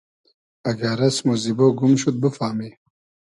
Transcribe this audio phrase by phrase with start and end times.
[0.69, 2.69] اگۂ رئسم و زیبۉ گوم شود بوفامی